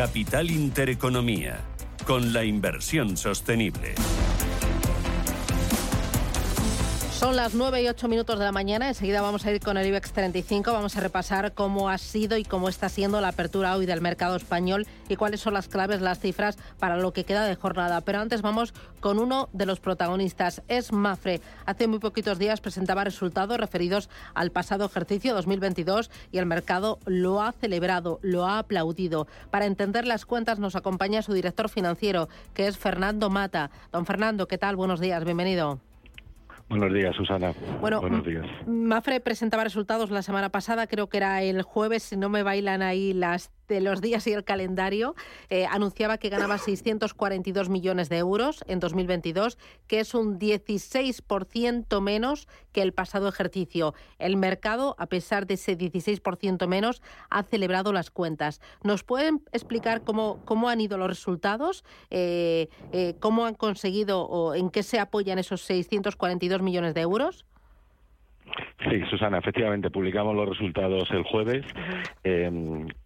[0.00, 1.60] Capital Intereconomía,
[2.06, 3.94] con la inversión sostenible.
[7.20, 8.88] Son las 9 y 8 minutos de la mañana.
[8.88, 10.72] Enseguida vamos a ir con el IBEX 35.
[10.72, 14.36] Vamos a repasar cómo ha sido y cómo está siendo la apertura hoy del mercado
[14.36, 18.00] español y cuáles son las claves, las cifras para lo que queda de jornada.
[18.00, 20.62] Pero antes vamos con uno de los protagonistas.
[20.66, 21.42] Es Mafre.
[21.66, 27.42] Hace muy poquitos días presentaba resultados referidos al pasado ejercicio 2022 y el mercado lo
[27.42, 29.26] ha celebrado, lo ha aplaudido.
[29.50, 33.70] Para entender las cuentas nos acompaña su director financiero, que es Fernando Mata.
[33.92, 34.74] Don Fernando, ¿qué tal?
[34.74, 35.80] Buenos días, bienvenido.
[36.70, 37.52] Buenos días, Susana.
[37.80, 38.46] Bueno, Buenos días.
[38.64, 42.80] Mafre presentaba resultados la semana pasada, creo que era el jueves, si no me bailan
[42.80, 45.14] ahí las de los días y el calendario,
[45.48, 52.48] eh, anunciaba que ganaba 642 millones de euros en 2022, que es un 16% menos
[52.72, 53.94] que el pasado ejercicio.
[54.18, 58.60] El mercado, a pesar de ese 16% menos, ha celebrado las cuentas.
[58.82, 61.84] ¿Nos pueden explicar cómo, cómo han ido los resultados?
[62.10, 67.46] Eh, eh, ¿Cómo han conseguido o en qué se apoyan esos 642 millones de euros?
[68.88, 71.64] Sí, Susana, efectivamente publicamos los resultados el jueves.
[72.24, 72.50] Eh,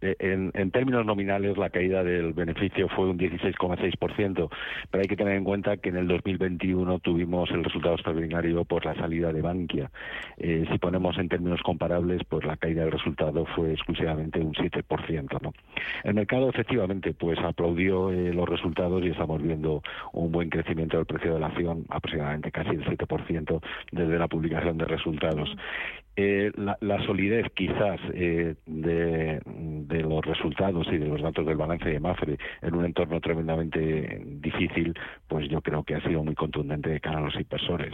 [0.00, 4.48] en, términos nominales, la caída del beneficio fue un 16,6%,
[4.90, 8.84] pero hay que tener en cuenta que en el 2021 tuvimos el resultado extraordinario por
[8.84, 9.90] la salida de Bankia.
[10.36, 15.42] Eh, si ponemos en términos comparables, pues la caída del resultado fue exclusivamente un 7%.
[15.42, 15.52] ¿no?
[16.04, 19.82] El mercado, efectivamente, pues aplaudió eh, los resultados y estamos viendo
[20.12, 23.60] un buen crecimiento del precio de la acción, aproximadamente casi el 7%
[23.90, 25.56] desde la publicación de resultados.
[26.20, 29.40] Eh, la, solidez quizás eh, de,
[29.88, 34.94] los resultados y de los datos del balance de Mafre en un entorno tremendamente difícil,
[35.26, 37.92] pues yo creo que ha sido muy contundente de cara a los inversores.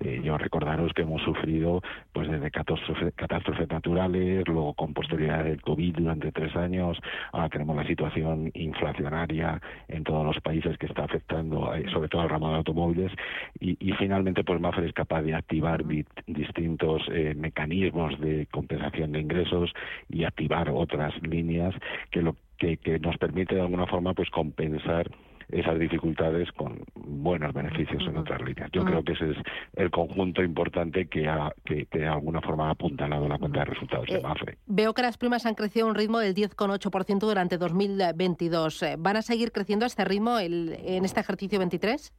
[0.00, 5.96] Eh, yo recordaros que hemos sufrido pues desde catástrofes naturales, luego con posterioridad del COVID
[5.96, 6.98] durante tres años,
[7.32, 12.28] ahora tenemos la situación inflacionaria en todos los países que está afectando sobre todo al
[12.28, 13.12] ramo de automóviles
[13.60, 15.84] y, finalmente pues Mafre es capaz de activar
[16.26, 17.02] distintos
[17.36, 19.72] mecanismos mecanismos de compensación de ingresos
[20.10, 21.74] y activar otras líneas
[22.10, 25.10] que lo que, nos permite de alguna forma pues compensar
[25.50, 28.70] esas dificultades con buenos beneficios en otras líneas.
[28.72, 29.36] Yo creo que ese es
[29.74, 34.06] el conjunto importante que, ha, que, de alguna forma ha apuntalado la cuenta de resultados
[34.08, 34.56] de eh, Mafre.
[34.66, 38.82] Veo que las primas han crecido a un ritmo del 10,8% durante 2022.
[38.82, 42.12] Eh, ¿Van a seguir creciendo a este ritmo en este ejercicio 23?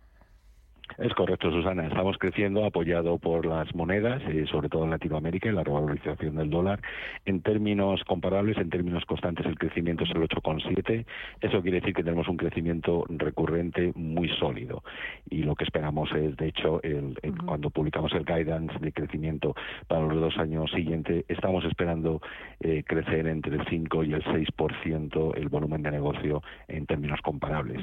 [0.97, 1.87] Es correcto, Susana.
[1.87, 6.49] Estamos creciendo apoyado por las monedas, eh, sobre todo en Latinoamérica, y la revalorización del
[6.49, 6.79] dólar.
[7.25, 11.05] En términos comparables, en términos constantes, el crecimiento es el 8,7.
[11.41, 14.83] Eso quiere decir que tenemos un crecimiento recurrente muy sólido.
[15.29, 19.55] Y lo que esperamos es, de hecho, el, cuando publicamos el guidance de crecimiento
[19.87, 22.21] para los dos años siguientes, estamos esperando
[22.61, 27.81] eh, crecer entre el 5 y el 6% el volumen de negocio en términos comparables,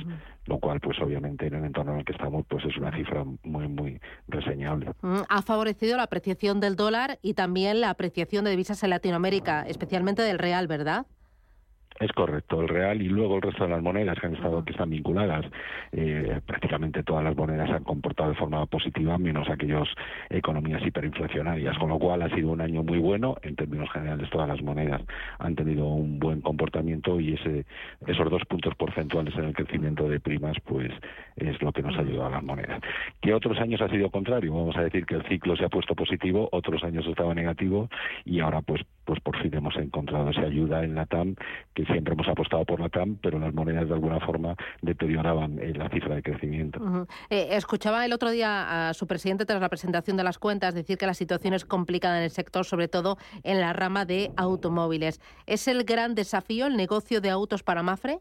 [0.53, 3.25] lo cual, pues obviamente, en el entorno en el que estamos, pues es una cifra
[3.43, 3.99] muy, muy
[4.29, 4.91] reseñable.
[5.01, 9.63] Mm, ha favorecido la apreciación del dólar y también la apreciación de divisas en Latinoamérica,
[9.63, 11.07] especialmente del real, ¿verdad?
[12.01, 14.73] Es correcto, el real y luego el resto de las monedas que han estado que
[14.73, 15.45] están vinculadas,
[15.93, 19.89] eh, prácticamente todas las monedas se han comportado de forma positiva, menos aquellas
[20.31, 24.29] economías hiperinflacionarias, con lo cual ha sido un año muy bueno en términos generales.
[24.31, 25.03] Todas las monedas
[25.39, 27.67] han tenido un buen comportamiento y ese
[28.07, 30.91] esos dos puntos porcentuales en el crecimiento de primas, pues
[31.37, 32.81] es lo que nos ha ayudado a las monedas.
[33.21, 35.95] Que otros años ha sido contrario, vamos a decir que el ciclo se ha puesto
[35.95, 37.89] positivo, otros años estaba negativo
[38.25, 39.77] y ahora pues pues por fin hemos
[40.33, 41.37] esa ayuda en la TAM
[41.75, 45.73] que siempre hemos apostado por la TAM, pero las monedas de alguna forma deterioraban eh,
[45.75, 46.81] la cifra de crecimiento.
[47.31, 50.99] Eh, escuchaba el otro día a su presidente tras la presentación de las cuentas decir
[50.99, 55.21] que la situación es complicada en el sector, sobre todo en la rama de automóviles.
[55.47, 58.21] ¿Es el gran desafío el negocio de autos para Mafre?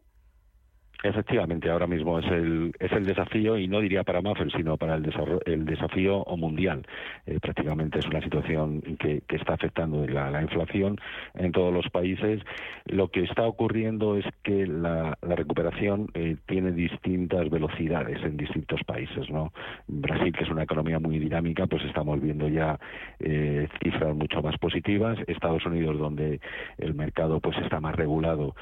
[1.03, 4.95] Efectivamente, ahora mismo es el, es el desafío, y no diría para Mafre, sino para
[4.95, 5.12] el,
[5.45, 6.86] el desafío mundial.
[7.25, 11.00] Eh, prácticamente es una situación que, está afectando la, inflación
[11.33, 12.42] en todos los países.
[12.86, 19.27] Lo que está ocurriendo es que la, recuperación eh, tiene distintas velocidades en distintos países.
[19.30, 19.51] ¿no?
[19.88, 22.80] Brasil, que es una economía muy dinámica, pues estamos viendo ya
[23.19, 25.18] eh, cifras mucho más positivas.
[25.25, 26.39] Estados Unidos, donde
[26.77, 28.56] el mercado pues está más regulado,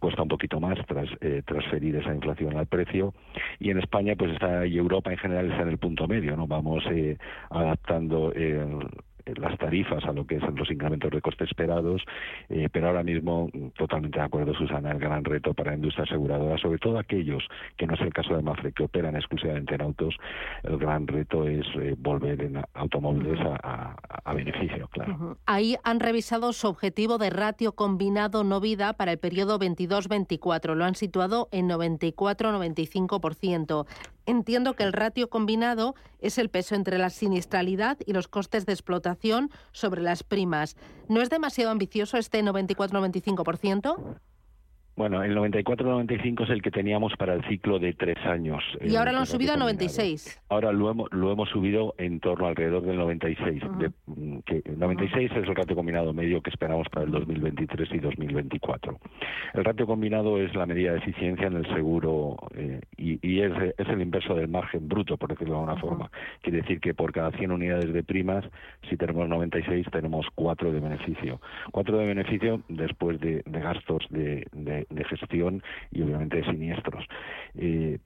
[0.00, 1.08] cuesta un poquito más tras
[1.44, 3.14] transferir de esa inflación al precio
[3.58, 6.46] y en España pues está y Europa en general está en el punto medio no
[6.46, 7.16] vamos eh,
[7.50, 8.88] adaptando el
[9.36, 12.02] las tarifas a lo que son los incrementos de coste esperados,
[12.48, 16.58] eh, pero ahora mismo, totalmente de acuerdo, Susana, el gran reto para la industria aseguradora,
[16.58, 17.42] sobre todo aquellos,
[17.76, 20.16] que no es el caso de Mafre, que operan exclusivamente en autos,
[20.62, 23.96] el gran reto es eh, volver en automóviles a,
[24.34, 25.38] beneficio, claro.
[25.46, 30.84] Ahí han revisado su objetivo de ratio combinado no vida para el periodo 22-24, lo
[30.84, 33.86] han situado en 94-95%.
[34.26, 38.72] Entiendo que el ratio combinado es el peso entre la siniestralidad y los costes de
[38.72, 40.76] explotación sobre las primas.
[41.08, 44.18] ¿No es demasiado ambicioso este 94-95%?
[44.96, 48.62] Bueno, el 94-95 es el que teníamos para el ciclo de tres años.
[48.80, 50.40] Y ahora lo han subido a 96.
[50.48, 53.62] Ahora lo hemos, lo hemos subido en torno alrededor del 96.
[54.06, 58.98] Mm, que 96 es el ratio combinado medio que esperamos para el 2023 y 2024.
[59.54, 64.00] El ratio combinado es la medida de eficiencia en el seguro eh, y, es, el
[64.00, 66.10] inverso del margen bruto, por decirlo de alguna forma.
[66.40, 68.44] Quiere decir que por cada 100 unidades de primas,
[68.88, 71.40] si tenemos 96, tenemos 4 de beneficio.
[71.72, 77.04] 4 de beneficio después de, gastos de de, gestión y obviamente de siniestros.
[77.56, 77.98] Eh,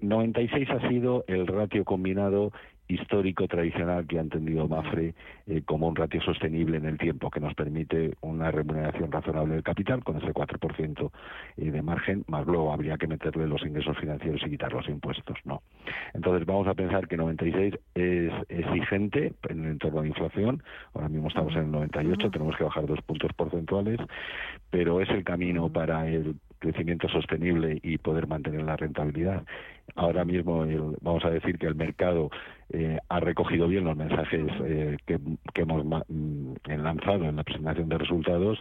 [0.00, 2.52] 96 mm, eh, ha sido el ratio combinado
[2.88, 5.14] histórico tradicional que ha entendido Mafre
[5.46, 9.62] eh, como un ratio sostenible en el tiempo que nos permite una remuneración razonable del
[9.62, 11.10] capital con ese 4%
[11.56, 15.38] eh, de margen, más luego habría que meterle los ingresos financieros y quitar los impuestos,
[15.44, 15.62] ¿no?
[16.14, 20.62] Entonces vamos a pensar que 96 es exigente en el entorno de inflación,
[20.94, 23.98] ahora mismo estamos en el 98, tenemos que bajar dos puntos porcentuales,
[24.70, 29.44] pero es el camino para el crecimiento sostenible y poder mantener la rentabilidad.
[29.98, 30.64] Ahora mismo
[31.00, 32.30] vamos a decir que el mercado
[32.70, 35.18] eh, ha recogido bien los mensajes eh, que,
[35.54, 38.58] hemos mm, lanzado en la presentación de resultados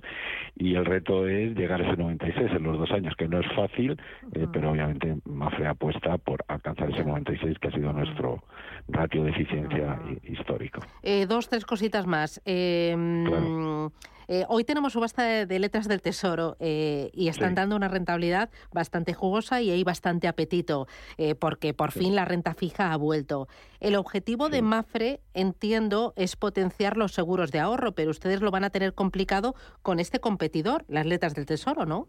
[0.55, 3.45] y el reto es llegar a ese 96 en los dos años, que no es
[3.53, 3.99] fácil,
[4.33, 8.43] eh, pero obviamente Mafre apuesta por alcanzar ese 96 que ha sido nuestro
[8.87, 10.81] ratio de eficiencia histórico.
[11.27, 12.41] dos, tres cositas más.
[12.45, 13.91] Claro.
[14.27, 19.13] Eh, hoy tenemos subasta de, letras del Tesoro eh, y están dando una rentabilidad bastante
[19.13, 20.87] jugosa y hay bastante apetito
[21.17, 23.47] eh, porque por fin la renta fija ha vuelto.
[23.79, 28.65] El objetivo de Mafre, entiendo, es potenciar los seguros de ahorro, pero ustedes lo van
[28.65, 32.07] a tener complicado con este competidor, las letras del Tesoro, ¿no?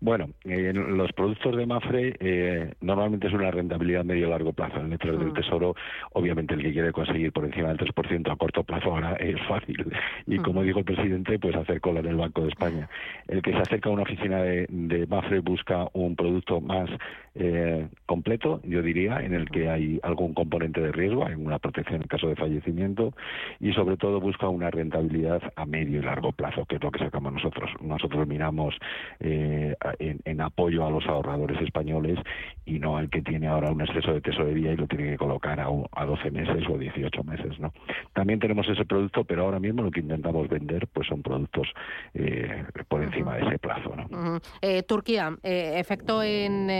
[0.00, 4.78] Bueno, los productos de Mafre eh, normalmente es una rentabilidad medio-largo plazo.
[4.78, 5.34] En letras del mm.
[5.34, 5.74] Tesoro,
[6.12, 9.92] obviamente el que quiere conseguir por encima del 3% a corto plazo ahora es fácil.
[10.26, 12.88] Y como dijo el presidente, pues hacer cola en el Banco de España.
[13.28, 16.90] El que se acerca a una oficina de, de Mafre busca un producto más
[17.38, 22.00] eh, completo, yo diría, en el que hay algún componente de riesgo, hay una protección
[22.00, 23.12] en caso de fallecimiento
[23.60, 27.00] y sobre todo busca una rentabilidad a medio y largo plazo, que es lo que
[27.00, 27.70] sacamos nosotros.
[27.82, 28.74] Nosotros miramos
[29.20, 32.18] eh, en, apoyo a los ahorradores españoles
[32.64, 35.60] y no al que tiene ahora un exceso de tesorería y lo tiene que colocar
[35.60, 37.58] a, a 12 meses o 18 meses.
[37.58, 37.72] ¿no?
[38.14, 41.68] También tenemos ese producto, pero ahora mismo lo que intentamos vender pues son productos
[42.14, 43.94] eh, por encima de ese plazo.
[43.94, 44.40] ¿no?
[44.86, 46.70] Turquía, efecto en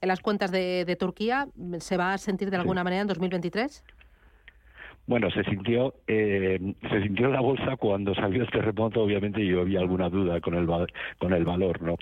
[0.00, 1.48] en las cuentas de, Turquía.
[1.78, 3.84] ¿Se va a sentir de alguna manera en 2023?
[5.06, 6.58] Bueno, se sintió eh,
[6.90, 10.66] se sintió la bolsa cuando salió este remoto, obviamente yo había alguna duda con el
[11.18, 11.96] con el valor, ¿no?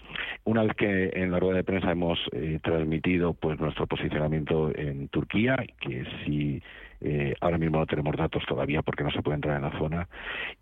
[0.45, 5.09] Una vez que en la rueda de prensa hemos eh, transmitido pues nuestro posicionamiento en
[5.09, 6.63] Turquía, que si
[7.01, 10.09] eh, ahora mismo no tenemos datos todavía porque no se puede entrar en la zona.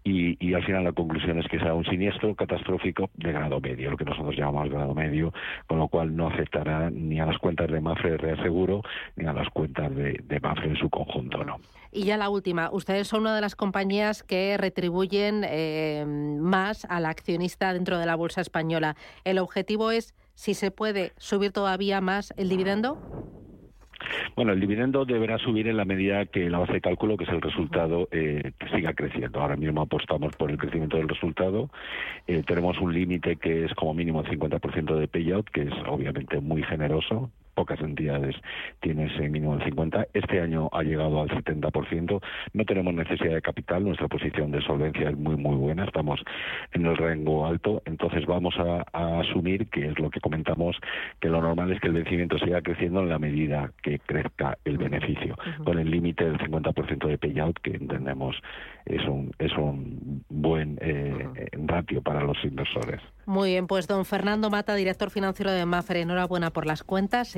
[0.04, 3.96] Y, al final la conclusión es que será un siniestro catastrófico de grado medio, lo
[3.96, 5.32] que nosotros llamamos grado medio,
[5.66, 8.82] con lo cual no afectará ni a las cuentas de Mafre Reaseguro
[9.16, 11.44] ni a las cuentas de, Mafre en su conjunto.
[11.44, 11.58] ¿no?
[11.90, 17.06] Y ya la última, ustedes son una de las compañías que retribuyen eh, más al
[17.06, 18.96] accionista dentro de la bolsa española.
[19.24, 23.41] ¿El objetivo es, si se puede, subir todavía más el dividendo?
[24.36, 27.30] Bueno, el dividendo deberá subir en la medida que la base de cálculo, que es
[27.30, 29.40] el resultado, eh, siga creciendo.
[29.40, 31.70] Ahora mismo apostamos por el crecimiento del resultado.
[32.26, 36.40] Eh, tenemos un límite que es como mínimo el 50% de payout, que es obviamente
[36.40, 38.36] muy generoso pocas entidades
[38.80, 40.06] tiene ese mínimo del 50.
[40.12, 42.20] Este año ha llegado al 70%.
[42.52, 46.20] No tenemos necesidad de capital, nuestra posición de solvencia es muy, muy buena, estamos
[46.72, 48.82] en el rango alto, entonces vamos a,
[49.20, 50.76] asumir, que es lo que comentamos,
[51.20, 54.78] que lo normal es que el vencimiento siga creciendo en la medida que crezca el
[54.78, 58.36] beneficio, con el límite del 50% de payout, que entendemos
[58.86, 63.00] es un, es un buen eh, ratio para los inversores.
[63.26, 67.36] Muy bien, pues don Fernando Mata, director financiero de Mafre, enhorabuena por las cuentas